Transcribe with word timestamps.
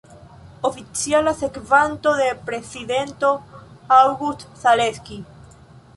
Oficiala 0.69 1.33
sekvanto 1.41 2.13
de 2.21 2.29
prezidento 2.49 3.29
August 4.01 4.47
Zaleski. 4.65 5.25